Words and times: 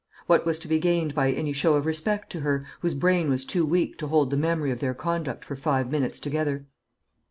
What 0.25 0.47
was 0.47 0.57
to 0.57 0.67
be 0.67 0.79
gained 0.79 1.13
by 1.13 1.31
any 1.31 1.53
show 1.53 1.75
of 1.75 1.85
respect 1.85 2.31
to 2.31 2.39
her, 2.39 2.65
whose 2.79 2.95
brain 2.95 3.29
was 3.29 3.45
too 3.45 3.63
weak 3.67 3.99
to 3.99 4.07
hold 4.07 4.31
the 4.31 4.35
memory 4.35 4.71
of 4.71 4.79
their 4.79 4.95
conduct 4.95 5.45
for 5.45 5.55
five 5.55 5.91
minutes 5.91 6.19
together? 6.19 6.65